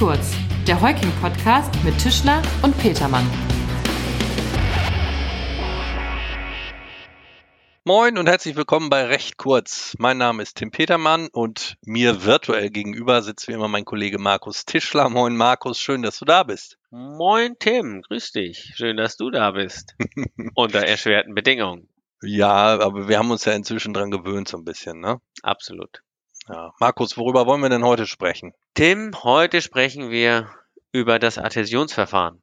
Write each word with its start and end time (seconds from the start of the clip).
kurz, 0.00 0.34
der 0.66 0.80
Heuking-Podcast 0.80 1.84
mit 1.84 1.98
Tischler 1.98 2.40
und 2.62 2.74
Petermann. 2.78 3.30
Moin 7.84 8.16
und 8.16 8.26
herzlich 8.26 8.56
willkommen 8.56 8.88
bei 8.88 9.04
Recht 9.04 9.36
kurz. 9.36 9.94
Mein 9.98 10.16
Name 10.16 10.42
ist 10.42 10.56
Tim 10.56 10.70
Petermann 10.70 11.28
und 11.30 11.76
mir 11.84 12.24
virtuell 12.24 12.70
gegenüber 12.70 13.20
sitzt 13.20 13.46
wie 13.48 13.52
immer 13.52 13.68
mein 13.68 13.84
Kollege 13.84 14.18
Markus 14.18 14.64
Tischler. 14.64 15.10
Moin 15.10 15.36
Markus, 15.36 15.78
schön, 15.78 16.00
dass 16.00 16.18
du 16.18 16.24
da 16.24 16.44
bist. 16.44 16.78
Moin 16.88 17.56
Tim, 17.58 18.00
grüß 18.00 18.32
dich. 18.32 18.72
Schön, 18.76 18.96
dass 18.96 19.18
du 19.18 19.28
da 19.28 19.50
bist. 19.50 19.96
Unter 20.54 20.78
erschwerten 20.78 21.34
Bedingungen. 21.34 21.90
Ja, 22.22 22.80
aber 22.80 23.06
wir 23.06 23.18
haben 23.18 23.30
uns 23.30 23.44
ja 23.44 23.52
inzwischen 23.52 23.92
dran 23.92 24.10
gewöhnt 24.10 24.48
so 24.48 24.56
ein 24.56 24.64
bisschen, 24.64 24.98
ne? 25.00 25.20
Absolut. 25.42 26.00
Ja. 26.50 26.72
Markus, 26.80 27.16
worüber 27.16 27.46
wollen 27.46 27.62
wir 27.62 27.68
denn 27.68 27.84
heute 27.84 28.06
sprechen? 28.06 28.52
Tim, 28.74 29.12
heute 29.22 29.62
sprechen 29.62 30.10
wir 30.10 30.50
über 30.92 31.18
das 31.18 31.38
Adhäsionsverfahren. 31.38 32.42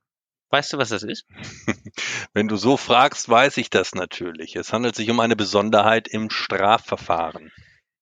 Weißt 0.50 0.72
du, 0.72 0.78
was 0.78 0.90
das 0.90 1.04
ist? 1.04 1.26
Wenn 2.34 2.48
du 2.48 2.56
so 2.56 2.78
fragst, 2.78 3.28
weiß 3.28 3.58
ich 3.58 3.70
das 3.70 3.96
natürlich. 3.96 4.56
Es 4.56 4.72
handelt 4.72 4.96
sich 4.96 5.10
um 5.10 5.20
eine 5.20 5.36
Besonderheit 5.36 6.08
im 6.08 6.30
Strafverfahren. 6.30 7.52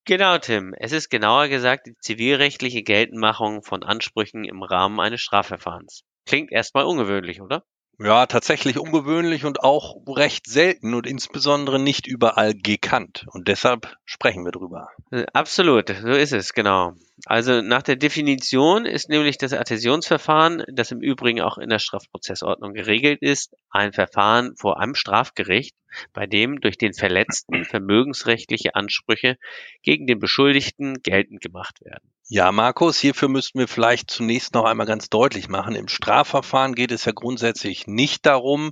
Genau, 0.05 0.37
Tim. 0.37 0.75
Es 0.77 0.91
ist 0.91 1.09
genauer 1.09 1.47
gesagt 1.47 1.87
die 1.87 1.95
zivilrechtliche 1.97 2.83
Geltendmachung 2.83 3.63
von 3.63 3.81
Ansprüchen 3.81 4.43
im 4.43 4.61
Rahmen 4.61 4.99
eines 4.99 5.21
Strafverfahrens. 5.21 6.03
Klingt 6.27 6.51
erstmal 6.51 6.85
ungewöhnlich, 6.85 7.41
oder? 7.41 7.63
Ja, 7.97 8.25
tatsächlich 8.25 8.77
ungewöhnlich 8.77 9.45
und 9.45 9.63
auch 9.63 9.95
recht 10.07 10.47
selten 10.47 10.93
und 10.93 11.07
insbesondere 11.07 11.79
nicht 11.79 12.07
überall 12.07 12.53
gekannt. 12.53 13.25
Und 13.31 13.47
deshalb 13.47 13.95
sprechen 14.03 14.43
wir 14.43 14.51
drüber. 14.51 14.89
Äh, 15.11 15.25
absolut, 15.33 15.87
so 15.87 16.09
ist 16.09 16.33
es, 16.33 16.53
genau. 16.53 16.93
Also 17.25 17.61
nach 17.61 17.81
der 17.81 17.95
Definition 17.95 18.85
ist 18.85 19.09
nämlich 19.09 19.37
das 19.37 19.53
Adhäsionsverfahren, 19.53 20.63
das 20.67 20.91
im 20.91 20.99
Übrigen 20.99 21.41
auch 21.41 21.57
in 21.57 21.69
der 21.69 21.79
Strafprozessordnung 21.79 22.73
geregelt 22.73 23.21
ist, 23.21 23.55
ein 23.69 23.93
Verfahren 23.93 24.55
vor 24.57 24.79
einem 24.79 24.95
Strafgericht, 24.95 25.75
bei 26.11 26.27
dem 26.27 26.59
durch 26.59 26.77
den 26.77 26.93
Verletzten 26.93 27.63
vermögensrechtliche 27.63 28.75
Ansprüche 28.75 29.37
gegen 29.81 30.07
den 30.07 30.19
Beschuldigten 30.19 31.01
geltend 31.03 31.41
gemacht 31.41 31.79
werden. 31.81 32.11
Ja, 32.27 32.51
Markus, 32.51 32.99
hierfür 32.99 33.29
müssten 33.29 33.59
wir 33.59 33.67
vielleicht 33.67 34.11
zunächst 34.11 34.53
noch 34.53 34.65
einmal 34.65 34.87
ganz 34.87 35.09
deutlich 35.09 35.47
machen. 35.47 35.75
Im 35.75 35.87
Strafverfahren 35.87 36.75
geht 36.75 36.91
es 36.91 37.05
ja 37.05 37.13
grundsätzlich 37.13 37.87
nicht 37.87 38.25
darum, 38.25 38.71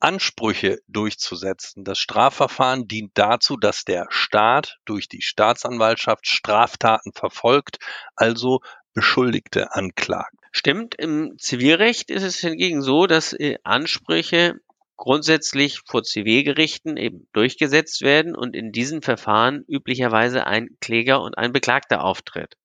Ansprüche 0.00 0.78
durchzusetzen. 0.88 1.84
Das 1.84 1.98
Strafverfahren 1.98 2.86
dient 2.86 3.12
dazu, 3.14 3.56
dass 3.56 3.84
der 3.84 4.06
Staat 4.10 4.78
durch 4.84 5.08
die 5.08 5.22
Staatsanwaltschaft 5.22 6.26
Straftaten 6.26 7.12
verfolgt, 7.12 7.78
also 8.14 8.60
Beschuldigte 8.92 9.74
anklagt. 9.74 10.34
Stimmt, 10.52 10.94
im 10.94 11.36
Zivilrecht 11.38 12.10
ist 12.10 12.22
es 12.22 12.38
hingegen 12.38 12.82
so, 12.82 13.06
dass 13.06 13.32
äh, 13.32 13.58
Ansprüche 13.62 14.60
grundsätzlich 14.96 15.80
vor 15.84 16.02
Zivilgerichten 16.02 16.96
eben 16.96 17.28
durchgesetzt 17.32 18.00
werden 18.02 18.34
und 18.34 18.56
in 18.56 18.72
diesen 18.72 19.02
Verfahren 19.02 19.64
üblicherweise 19.68 20.46
ein 20.46 20.70
Kläger 20.80 21.20
und 21.22 21.36
ein 21.36 21.52
Beklagter 21.52 22.02
auftritt. 22.02 22.56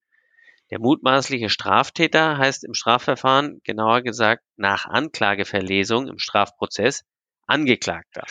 Der 0.70 0.80
mutmaßliche 0.80 1.50
Straftäter 1.50 2.38
heißt 2.38 2.64
im 2.64 2.74
Strafverfahren, 2.74 3.60
genauer 3.66 4.02
gesagt 4.02 4.44
nach 4.56 4.86
Anklageverlesung 4.86 6.08
im 6.08 6.18
Strafprozess, 6.18 7.04
Angeklagter. 7.48 8.24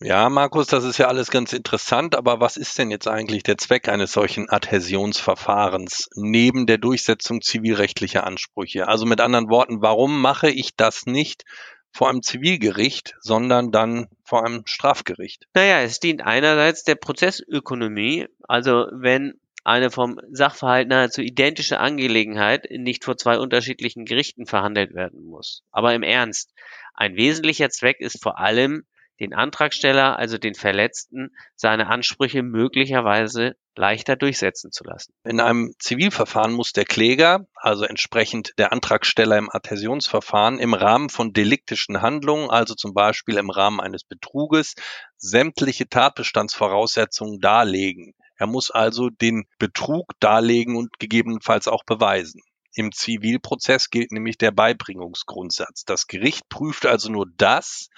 Ja, 0.00 0.28
Markus, 0.28 0.68
das 0.68 0.84
ist 0.84 0.98
ja 0.98 1.08
alles 1.08 1.28
ganz 1.28 1.52
interessant, 1.52 2.14
aber 2.14 2.38
was 2.40 2.56
ist 2.56 2.78
denn 2.78 2.92
jetzt 2.92 3.08
eigentlich 3.08 3.42
der 3.42 3.58
Zweck 3.58 3.88
eines 3.88 4.12
solchen 4.12 4.48
Adhäsionsverfahrens 4.48 6.08
neben 6.14 6.66
der 6.66 6.78
Durchsetzung 6.78 7.40
zivilrechtlicher 7.40 8.24
Ansprüche? 8.24 8.86
Also 8.86 9.06
mit 9.06 9.20
anderen 9.20 9.48
Worten, 9.48 9.82
warum 9.82 10.20
mache 10.20 10.50
ich 10.50 10.76
das 10.76 11.06
nicht 11.06 11.42
vor 11.90 12.08
einem 12.08 12.22
Zivilgericht, 12.22 13.16
sondern 13.20 13.72
dann 13.72 14.06
vor 14.22 14.46
einem 14.46 14.62
Strafgericht? 14.66 15.46
Naja, 15.54 15.80
es 15.80 15.98
dient 15.98 16.22
einerseits 16.22 16.84
der 16.84 16.94
Prozessökonomie, 16.94 18.28
also 18.46 18.86
wenn 18.92 19.40
eine 19.68 19.90
vom 19.90 20.18
Sachverhalt 20.30 20.88
nahezu 20.88 21.20
identische 21.20 21.78
Angelegenheit 21.78 22.68
nicht 22.70 23.04
vor 23.04 23.16
zwei 23.16 23.38
unterschiedlichen 23.38 24.04
Gerichten 24.04 24.46
verhandelt 24.46 24.94
werden 24.94 25.24
muss. 25.24 25.62
Aber 25.70 25.94
im 25.94 26.02
Ernst, 26.02 26.52
ein 26.94 27.16
wesentlicher 27.16 27.68
Zweck 27.68 28.00
ist 28.00 28.22
vor 28.22 28.38
allem, 28.38 28.84
den 29.20 29.34
Antragsteller, 29.34 30.18
also 30.18 30.38
den 30.38 30.54
Verletzten, 30.54 31.30
seine 31.56 31.88
Ansprüche 31.88 32.42
möglicherweise 32.42 33.56
leichter 33.74 34.16
durchsetzen 34.16 34.70
zu 34.70 34.84
lassen. 34.84 35.12
In 35.24 35.40
einem 35.40 35.72
Zivilverfahren 35.78 36.52
muss 36.52 36.72
der 36.72 36.84
Kläger, 36.84 37.46
also 37.54 37.84
entsprechend 37.84 38.52
der 38.58 38.72
Antragsteller 38.72 39.38
im 39.38 39.50
Adhäsionsverfahren, 39.50 40.58
im 40.58 40.74
Rahmen 40.74 41.10
von 41.10 41.32
deliktischen 41.32 42.00
Handlungen, 42.00 42.50
also 42.50 42.74
zum 42.74 42.94
Beispiel 42.94 43.36
im 43.36 43.50
Rahmen 43.50 43.80
eines 43.80 44.04
Betruges, 44.04 44.74
sämtliche 45.16 45.88
Tatbestandsvoraussetzungen 45.88 47.40
darlegen. 47.40 48.14
Er 48.38 48.46
muss 48.46 48.70
also 48.70 49.10
den 49.10 49.44
Betrug 49.58 50.12
darlegen 50.20 50.76
und 50.76 50.98
gegebenenfalls 50.98 51.68
auch 51.68 51.84
beweisen. 51.84 52.40
Im 52.72 52.92
Zivilprozess 52.92 53.90
gilt 53.90 54.12
nämlich 54.12 54.38
der 54.38 54.52
Beibringungsgrundsatz. 54.52 55.84
Das 55.84 56.06
Gericht 56.06 56.48
prüft 56.48 56.86
also 56.86 57.10
nur 57.10 57.26
das, 57.36 57.88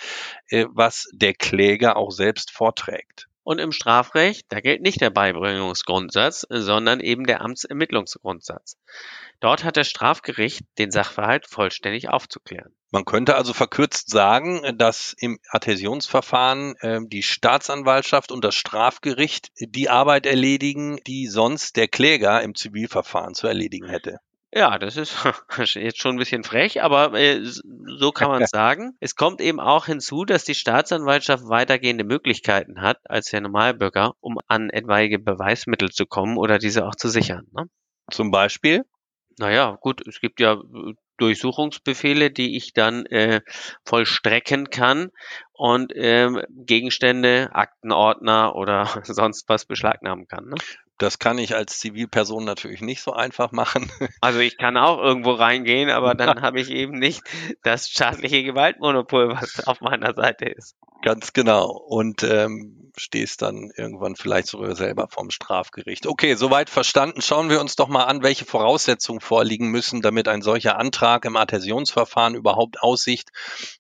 äh, 0.49 0.65
was 0.71 1.09
der 1.13 1.35
Kläger 1.35 1.97
auch 1.97 2.11
selbst 2.11 2.51
vorträgt. 2.51 3.30
Und 3.51 3.59
im 3.59 3.73
Strafrecht, 3.73 4.47
da 4.51 4.61
gilt 4.61 4.81
nicht 4.81 5.01
der 5.01 5.11
Beibringungsgrundsatz, 5.11 6.47
sondern 6.51 7.01
eben 7.01 7.25
der 7.25 7.41
Amtsermittlungsgrundsatz. 7.41 8.77
Dort 9.41 9.65
hat 9.65 9.77
das 9.77 9.89
Strafgericht 9.89 10.61
den 10.79 10.93
Sachverhalt 10.93 11.49
vollständig 11.49 12.09
aufzuklären. 12.11 12.73
Man 12.93 13.05
könnte 13.05 13.35
also 13.35 13.53
verkürzt 13.53 14.09
sagen, 14.09 14.79
dass 14.79 15.17
im 15.19 15.41
Adhäsionsverfahren 15.49 16.77
äh, 16.77 17.01
die 17.09 17.25
Staatsanwaltschaft 17.25 18.31
und 18.31 18.45
das 18.45 18.55
Strafgericht 18.55 19.49
die 19.59 19.89
Arbeit 19.89 20.27
erledigen, 20.27 21.01
die 21.09 21.27
sonst 21.27 21.75
der 21.75 21.89
Kläger 21.89 22.43
im 22.43 22.55
Zivilverfahren 22.55 23.35
zu 23.35 23.49
erledigen 23.49 23.89
hätte. 23.89 24.21
Ja, 24.53 24.79
das 24.79 24.97
ist 24.97 25.17
jetzt 25.77 26.01
schon 26.01 26.17
ein 26.17 26.19
bisschen 26.19 26.43
frech, 26.43 26.83
aber 26.83 27.15
äh, 27.15 27.41
so 27.45 28.11
kann 28.11 28.29
man 28.29 28.47
sagen. 28.47 28.97
Es 28.99 29.15
kommt 29.15 29.41
eben 29.41 29.61
auch 29.61 29.87
hinzu, 29.87 30.25
dass 30.25 30.45
die 30.45 30.55
Staatsanwaltschaft 30.57 31.49
weitergehende 31.49 32.05
Möglichkeiten 32.05 32.81
hat 32.81 32.99
als 33.05 33.27
der 33.31 33.43
Normalbürger, 33.43 34.15
um 34.21 34.39
an 34.49 34.71
etwaige 34.71 35.19
Beweismittel 35.19 35.91
zu 35.91 36.07
kommen 36.07 36.37
oder 36.37 36.59
diese 36.59 36.87
auch 36.87 36.97
zu 36.97 37.09
sichern. 37.09 37.47
Ne? 37.53 37.67
Zum 38.11 38.33
Beispiel? 38.33 38.85
Naja, 39.39 39.79
gut, 39.81 40.07
es 40.07 40.21
gibt 40.21 40.41
ja 40.41 40.55
äh, 40.55 40.95
Durchsuchungsbefehle, 41.19 42.31
die 42.31 42.57
ich 42.57 42.73
dann 42.73 43.07
äh, 43.07 43.43
vollstrecken 43.85 44.71
kann 44.71 45.11
und 45.53 45.93
ähm, 45.95 46.43
Gegenstände, 46.51 47.51
Aktenordner 47.53 48.57
oder 48.57 48.87
sonst 49.05 49.49
was 49.49 49.65
beschlagnahmen 49.65 50.27
kann. 50.27 50.47
Ne? 50.47 50.57
Das 51.01 51.19
kann 51.19 51.39
ich 51.39 51.57
als 51.57 51.79
Zivilperson 51.79 52.45
natürlich 52.45 52.83
nicht 52.83 53.01
so 53.01 53.13
einfach 53.15 53.53
machen. 53.53 53.91
Also 54.21 54.41
ich 54.41 54.59
kann 54.59 54.77
auch 54.77 54.99
irgendwo 54.99 55.33
reingehen, 55.33 55.89
aber 55.89 56.15
dann 56.15 56.43
habe 56.43 56.61
ich 56.61 56.71
eben 56.71 56.99
nicht 56.99 57.23
das 57.63 57.89
staatliche 57.89 58.43
Gewaltmonopol, 58.45 59.31
was 59.31 59.67
auf 59.67 59.81
meiner 59.81 60.15
Seite 60.15 60.45
ist. 60.45 60.77
Ganz 61.03 61.33
genau. 61.33 61.71
Und 61.71 62.23
ähm, 62.23 62.93
stehst 62.99 63.41
dann 63.41 63.71
irgendwann 63.77 64.17
vielleicht 64.17 64.49
sogar 64.49 64.77
selber 64.77 65.09
vom 65.09 65.31
Strafgericht. 65.31 66.07
Okay, 66.07 66.35
soweit 66.35 66.69
verstanden. 66.69 67.23
Schauen 67.23 67.49
wir 67.49 67.61
uns 67.61 67.77
doch 67.77 67.89
mal 67.89 68.05
an, 68.05 68.23
welche 68.23 68.45
Voraussetzungen 68.45 69.21
vorliegen 69.21 69.71
müssen, 69.71 70.03
damit 70.03 70.29
ein 70.29 70.43
solcher 70.43 70.79
Antrag 70.79 71.25
im 71.25 71.37
Adhäsionsverfahren 71.37 72.35
überhaupt 72.35 72.83
Aussicht 72.83 73.31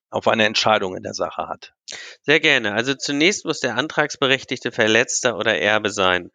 auf 0.09 0.27
eine 0.27 0.47
Entscheidung 0.47 0.97
in 0.97 1.03
der 1.03 1.15
Sache 1.15 1.49
hat. 1.49 1.75
Sehr 2.23 2.41
gerne. 2.41 2.73
Also 2.73 2.95
zunächst 2.95 3.45
muss 3.45 3.61
der 3.61 3.77
Antragsberechtigte 3.77 4.73
Verletzter 4.73 5.37
oder 5.37 5.59
Erbe 5.59 5.91
sein. 5.91 6.31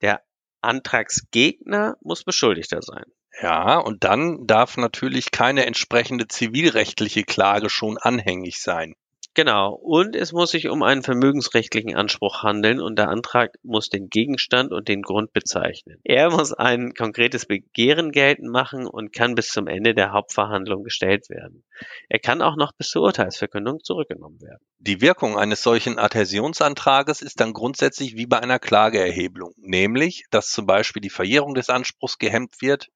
Der 0.00 0.22
Antragsgegner 0.68 1.96
muss 2.00 2.24
Beschuldigter 2.24 2.82
sein. 2.82 3.04
Ja, 3.40 3.78
und 3.78 4.04
dann 4.04 4.46
darf 4.46 4.76
natürlich 4.76 5.30
keine 5.30 5.66
entsprechende 5.66 6.28
zivilrechtliche 6.28 7.24
Klage 7.24 7.70
schon 7.70 7.98
anhängig 7.98 8.60
sein. 8.60 8.94
Genau. 9.38 9.74
Und 9.74 10.16
es 10.16 10.32
muss 10.32 10.50
sich 10.50 10.68
um 10.68 10.82
einen 10.82 11.04
vermögensrechtlichen 11.04 11.94
Anspruch 11.94 12.42
handeln 12.42 12.80
und 12.80 12.98
der 12.98 13.08
Antrag 13.08 13.54
muss 13.62 13.88
den 13.88 14.08
Gegenstand 14.08 14.72
und 14.72 14.88
den 14.88 15.00
Grund 15.00 15.32
bezeichnen. 15.32 16.00
Er 16.02 16.30
muss 16.30 16.52
ein 16.52 16.92
konkretes 16.92 17.46
Begehren 17.46 18.10
geltend 18.10 18.50
machen 18.50 18.88
und 18.88 19.12
kann 19.12 19.36
bis 19.36 19.50
zum 19.50 19.68
Ende 19.68 19.94
der 19.94 20.10
Hauptverhandlung 20.10 20.82
gestellt 20.82 21.30
werden. 21.30 21.62
Er 22.08 22.18
kann 22.18 22.42
auch 22.42 22.56
noch 22.56 22.72
bis 22.72 22.88
zur 22.88 23.02
Urteilsverkündung 23.02 23.78
zurückgenommen 23.84 24.40
werden. 24.40 24.58
Die 24.80 25.00
Wirkung 25.00 25.36
eines 25.36 25.62
solchen 25.62 25.98
Adhäsionsantrages 25.98 27.20
ist 27.20 27.40
dann 27.40 27.52
grundsätzlich 27.52 28.16
wie 28.16 28.26
bei 28.26 28.40
einer 28.40 28.58
Klageerhebung, 28.58 29.52
nämlich, 29.56 30.24
dass 30.30 30.50
zum 30.50 30.66
Beispiel 30.66 31.02
die 31.02 31.10
Verjährung 31.10 31.54
des 31.54 31.68
Anspruchs 31.68 32.18
gehemmt 32.18 32.60
wird. 32.60 32.88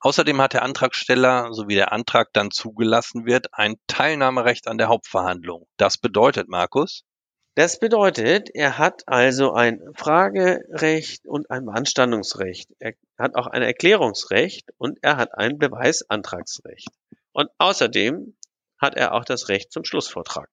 Außerdem 0.00 0.40
hat 0.40 0.52
der 0.52 0.62
Antragsteller 0.62 1.52
sowie 1.52 1.74
der 1.74 1.92
Antrag 1.92 2.32
dann 2.32 2.50
zugelassen 2.50 3.24
wird 3.24 3.48
ein 3.52 3.76
Teilnahmerecht 3.86 4.66
an 4.66 4.78
der 4.78 4.88
Hauptverhandlung. 4.88 5.66
Das 5.76 5.87
bedeutet, 5.96 6.48
Markus? 6.48 7.04
Das 7.54 7.80
bedeutet, 7.80 8.50
er 8.54 8.78
hat 8.78 9.02
also 9.06 9.52
ein 9.52 9.80
Fragerecht 9.96 11.26
und 11.26 11.50
ein 11.50 11.64
Beanstandungsrecht. 11.64 12.70
Er 12.78 12.94
hat 13.18 13.34
auch 13.34 13.48
ein 13.48 13.62
Erklärungsrecht 13.62 14.70
und 14.76 14.98
er 15.02 15.16
hat 15.16 15.34
ein 15.34 15.58
Beweisantragsrecht. 15.58 16.90
Und 17.32 17.50
außerdem 17.58 18.36
hat 18.78 18.94
er 18.94 19.12
auch 19.12 19.24
das 19.24 19.48
Recht 19.48 19.72
zum 19.72 19.84
Schlussvortrag. 19.84 20.48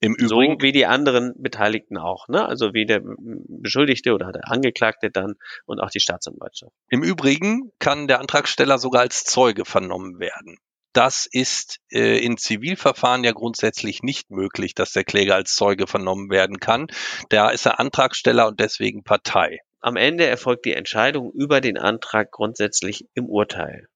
Im 0.00 0.14
Übrigen. 0.14 0.56
So 0.56 0.62
wie 0.62 0.72
die 0.72 0.86
anderen 0.86 1.34
Beteiligten 1.36 1.98
auch, 1.98 2.28
ne? 2.28 2.46
Also 2.46 2.72
wie 2.72 2.86
der 2.86 3.02
Beschuldigte 3.02 4.14
oder 4.14 4.32
der 4.32 4.48
Angeklagte 4.48 5.10
dann 5.10 5.34
und 5.66 5.80
auch 5.80 5.90
die 5.90 6.00
Staatsanwaltschaft. 6.00 6.72
Im 6.88 7.02
Übrigen 7.02 7.72
kann 7.78 8.06
der 8.06 8.20
Antragsteller 8.20 8.78
sogar 8.78 9.02
als 9.02 9.24
Zeuge 9.24 9.64
vernommen 9.64 10.20
werden. 10.20 10.56
Das 10.92 11.26
ist 11.30 11.78
äh, 11.90 12.18
in 12.18 12.36
Zivilverfahren 12.36 13.24
ja 13.24 13.32
grundsätzlich 13.32 14.02
nicht 14.02 14.30
möglich, 14.30 14.74
dass 14.74 14.92
der 14.92 15.04
Kläger 15.04 15.34
als 15.34 15.54
Zeuge 15.54 15.86
vernommen 15.86 16.30
werden 16.30 16.60
kann. 16.60 16.86
Da 17.28 17.50
ist 17.50 17.66
er 17.66 17.78
Antragsteller 17.78 18.48
und 18.48 18.58
deswegen 18.60 19.04
Partei. 19.04 19.60
Am 19.80 19.96
Ende 19.96 20.26
erfolgt 20.26 20.64
die 20.64 20.72
Entscheidung 20.72 21.30
über 21.32 21.60
den 21.60 21.78
Antrag 21.78 22.32
grundsätzlich 22.32 23.06
im 23.14 23.26
Urteil. 23.26 23.88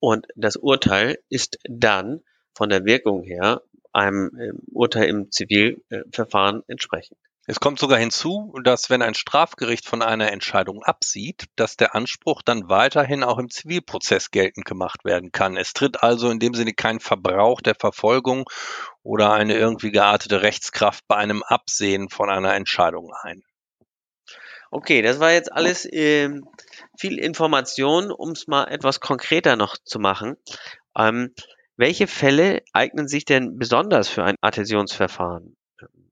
Und 0.00 0.26
das 0.36 0.56
Urteil 0.56 1.18
ist 1.28 1.58
dann 1.68 2.22
von 2.54 2.68
der 2.68 2.84
Wirkung 2.84 3.22
her 3.22 3.62
einem 3.92 4.30
äh, 4.38 4.52
Urteil 4.72 5.08
im 5.08 5.30
Zivilverfahren 5.30 6.62
entsprechend. 6.66 7.18
Es 7.50 7.60
kommt 7.60 7.78
sogar 7.78 7.98
hinzu, 7.98 8.52
dass 8.62 8.90
wenn 8.90 9.00
ein 9.00 9.14
Strafgericht 9.14 9.86
von 9.86 10.02
einer 10.02 10.30
Entscheidung 10.32 10.82
absieht, 10.82 11.46
dass 11.56 11.78
der 11.78 11.94
Anspruch 11.94 12.42
dann 12.42 12.68
weiterhin 12.68 13.24
auch 13.24 13.38
im 13.38 13.48
Zivilprozess 13.48 14.30
geltend 14.30 14.66
gemacht 14.66 15.06
werden 15.06 15.32
kann. 15.32 15.56
Es 15.56 15.72
tritt 15.72 16.02
also 16.02 16.28
in 16.28 16.40
dem 16.40 16.52
Sinne 16.52 16.74
kein 16.74 17.00
Verbrauch 17.00 17.62
der 17.62 17.74
Verfolgung 17.74 18.44
oder 19.02 19.32
eine 19.32 19.54
irgendwie 19.54 19.90
geartete 19.90 20.42
Rechtskraft 20.42 21.08
bei 21.08 21.16
einem 21.16 21.42
Absehen 21.42 22.10
von 22.10 22.28
einer 22.28 22.52
Entscheidung 22.52 23.14
ein. 23.22 23.42
Okay, 24.70 25.00
das 25.00 25.18
war 25.18 25.32
jetzt 25.32 25.50
alles 25.50 25.86
äh, 25.86 26.28
viel 26.98 27.18
Information, 27.18 28.10
um 28.10 28.32
es 28.32 28.46
mal 28.46 28.64
etwas 28.64 29.00
konkreter 29.00 29.56
noch 29.56 29.78
zu 29.82 29.98
machen. 29.98 30.36
Ähm, 30.94 31.32
welche 31.78 32.08
Fälle 32.08 32.60
eignen 32.74 33.08
sich 33.08 33.24
denn 33.24 33.56
besonders 33.56 34.10
für 34.10 34.22
ein 34.22 34.36
Adhäsionsverfahren 34.42 35.57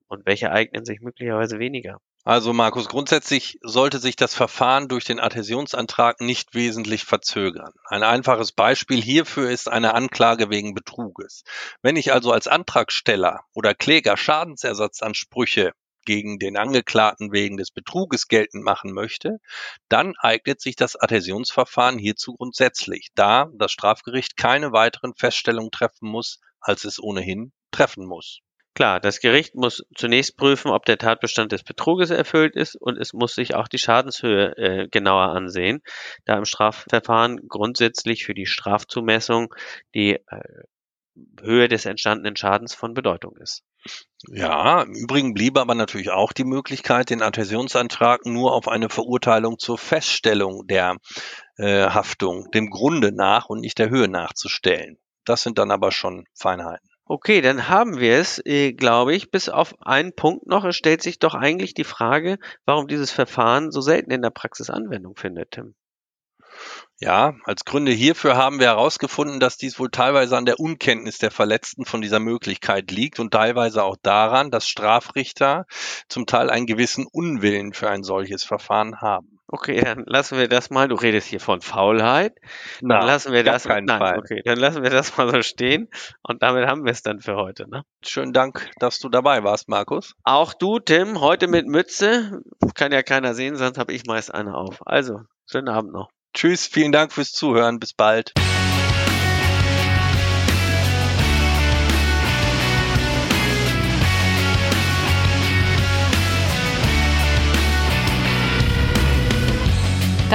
und 0.09 0.27
welche 0.27 0.51
eignen 0.51 0.85
sich 0.85 1.01
möglicherweise 1.01 1.59
weniger? 1.59 2.01
Also 2.25 2.53
Markus, 2.53 2.89
grundsätzlich 2.89 3.57
sollte 3.63 4.01
sich 4.01 4.17
das 4.17 4.35
Verfahren 4.35 4.89
durch 4.89 5.05
den 5.05 5.21
Adhäsionsantrag 5.21 6.21
nicht 6.21 6.55
wesentlich 6.55 7.05
verzögern. 7.05 7.73
Ein 7.85 8.03
einfaches 8.03 8.51
Beispiel 8.51 9.01
hierfür 9.01 9.49
ist 9.49 9.69
eine 9.69 9.95
Anklage 9.95 10.51
wegen 10.51 10.75
Betruges. 10.75 11.45
Wenn 11.83 11.95
ich 11.95 12.13
also 12.13 12.33
als 12.33 12.49
Antragsteller 12.49 13.43
oder 13.55 13.75
Kläger 13.75 14.17
Schadensersatzansprüche 14.17 15.73
gegen 16.05 16.41
den 16.41 16.57
Angeklagten 16.57 17.31
wegen 17.31 17.59
des 17.59 17.71
Betruges 17.71 18.27
geltend 18.27 18.65
machen 18.65 18.93
möchte, 18.93 19.39
dann 19.89 20.15
eignet 20.19 20.61
sich 20.61 20.75
das 20.75 20.97
Adhäsionsverfahren 20.97 21.99
hierzu 21.99 22.35
grundsätzlich, 22.35 23.11
da 23.15 23.51
das 23.55 23.71
Strafgericht 23.71 24.37
keine 24.37 24.73
weiteren 24.73 25.15
Feststellungen 25.15 25.71
treffen 25.71 26.09
muss, 26.09 26.41
als 26.61 26.85
es 26.85 27.01
ohnehin 27.01 27.53
treffen 27.71 28.05
muss. 28.05 28.41
Klar, 28.77 29.01
das 29.01 29.21
Gericht 29.21 29.55
muss 29.55 29.87
zunächst 29.95 30.37
prüfen, 30.37 30.71
ob 30.71 30.85
der 30.85 30.99
Tatbestand 30.99 31.51
des 31.51 31.63
Betruges 31.63 32.11
erfüllt 32.11 32.55
ist 32.57 32.77
und 32.77 32.99
es 32.99 33.15
muss 33.15 33.35
sich 33.35 33.55
auch 33.55 33.69
die 33.69 33.79
Schadenshöhe 33.79 34.55
äh, 34.59 34.89
genauer 34.89 35.31
ansehen, 35.31 35.81
da 36.27 36.37
im 36.37 36.45
Strafverfahren 36.45 37.49
grundsätzlich 37.49 38.27
für 38.27 38.35
die 38.35 38.45
Strafzumessung 38.45 39.55
die 39.95 40.17
äh, 40.17 40.41
Höhe 41.41 41.69
des 41.69 41.87
entstandenen 41.87 42.37
Schadens 42.37 42.75
von 42.75 42.93
Bedeutung 42.93 43.39
ist. 43.39 43.63
Ja, 44.29 44.83
im 44.83 44.95
Übrigen 44.95 45.33
bliebe 45.33 45.63
aber 45.63 45.75
natürlich 45.75 46.11
auch 46.11 46.35
die 46.35 46.45
Möglichkeit, 46.45 47.09
den 47.09 47.23
Adhäsionsantrag 47.23 48.27
nur 48.27 48.53
auf 48.53 48.69
eine 48.69 48.91
Verurteilung 48.91 49.59
zur 49.59 49.79
Feststellung 49.79 50.67
der 50.67 50.99
äh, 51.57 51.89
Haftung, 51.89 52.51
dem 52.53 52.69
Grunde 52.69 53.11
nach 53.11 53.49
und 53.49 53.61
nicht 53.61 53.79
der 53.79 53.89
Höhe 53.89 54.09
nachzustellen. 54.09 54.99
Das 55.25 55.43
sind 55.43 55.57
dann 55.57 55.71
aber 55.71 55.93
schon 55.93 56.27
Feinheiten. 56.35 56.91
Okay, 57.09 57.41
dann 57.41 57.69
haben 57.69 58.01
wir 58.01 58.19
es, 58.19 58.45
äh, 58.45 58.73
glaube 58.73 59.15
ich, 59.15 59.31
bis 59.31 59.49
auf 59.49 59.75
einen 59.81 60.13
Punkt 60.13 60.49
noch. 60.49 60.65
Es 60.65 60.75
stellt 60.75 61.03
sich 61.03 61.21
doch 61.21 61.35
eigentlich 61.35 61.73
die 61.73 61.85
Frage, 61.85 62.39
warum 62.65 62.89
dieses 62.89 63.13
Verfahren 63.13 63.71
so 63.71 63.81
selten 63.81 64.11
in 64.11 64.23
der 64.23 64.31
Praxis 64.31 64.71
Anwendung 64.71 65.15
findet, 65.15 65.53
Tim. 65.53 65.77
Ja, 66.99 67.35
als 67.45 67.65
Gründe 67.65 67.93
hierfür 67.93 68.37
haben 68.37 68.59
wir 68.59 68.67
herausgefunden, 68.67 69.39
dass 69.39 69.57
dies 69.57 69.79
wohl 69.79 69.91
teilweise 69.91 70.37
an 70.37 70.47
der 70.47 70.59
Unkenntnis 70.59 71.19
der 71.19 71.31
Verletzten 71.31 71.85
von 71.85 72.01
dieser 72.01 72.19
Möglichkeit 72.19 72.91
liegt 72.91 73.21
und 73.21 73.31
teilweise 73.31 73.85
auch 73.85 73.97
daran, 74.03 74.51
dass 74.51 74.67
Strafrichter 74.67 75.67
zum 76.09 76.27
Teil 76.27 76.51
einen 76.51 76.67
gewissen 76.67 77.07
Unwillen 77.07 77.73
für 77.73 77.89
ein 77.89 78.03
solches 78.03 78.43
Verfahren 78.43 79.01
haben. 79.01 79.36
Okay, 79.49 79.81
dann 79.81 80.05
lassen 80.07 80.39
wir 80.39 80.49
das 80.49 80.71
mal. 80.71 80.89
Du 80.89 80.97
redest 80.97 81.29
hier 81.29 81.41
von 81.41 81.61
Faulheit. 81.61 82.35
Na, 82.81 82.99
dann 82.99 83.07
lassen 83.07 83.33
wir 83.33 83.45
das. 83.45 83.65
Nein, 83.65 83.87
Fall. 83.87 84.19
okay, 84.19 84.43
dann 84.45 84.59
lassen 84.59 84.83
wir 84.83 84.91
das 84.91 85.17
mal 85.17 85.31
so 85.31 85.43
stehen. 85.43 85.89
Und 86.23 86.43
damit 86.43 86.67
haben 86.67 86.85
wir 86.85 86.93
es 86.93 87.03
dann 87.03 87.21
für 87.21 87.37
heute. 87.37 87.69
Ne? 87.71 87.83
Schönen 88.05 88.33
Dank, 88.33 88.69
dass 88.81 88.99
du 88.99 89.09
dabei 89.09 89.45
warst, 89.45 89.69
Markus. 89.69 90.15
Auch 90.25 90.53
du, 90.53 90.81
Tim, 90.81 91.21
heute 91.21 91.47
mit 91.47 91.67
Mütze. 91.67 92.41
Kann 92.75 92.93
ja 92.93 93.03
keiner 93.03 93.35
sehen, 93.35 93.57
sonst 93.57 93.79
habe 93.79 93.93
ich 93.93 94.05
meist 94.07 94.35
eine 94.35 94.55
auf. 94.55 94.85
Also, 94.85 95.21
schönen 95.49 95.69
Abend 95.69 95.93
noch. 95.93 96.09
Tschüss, 96.35 96.67
vielen 96.67 96.93
Dank 96.93 97.13
fürs 97.13 97.33
Zuhören. 97.33 97.79
Bis 97.79 97.95
bald. 97.95 98.33